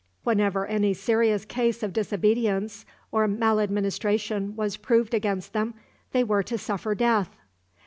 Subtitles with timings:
[0.23, 5.75] Whenever any serious case of disobedience or maladministration was proved against them
[6.11, 7.35] they were to suffer death.